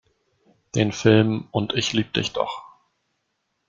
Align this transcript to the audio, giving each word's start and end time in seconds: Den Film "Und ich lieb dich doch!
Den 0.73 0.93
Film 0.93 1.47
"Und 1.51 1.73
ich 1.73 1.93
lieb 1.93 2.11
dich 2.15 2.33
doch! 2.33 2.63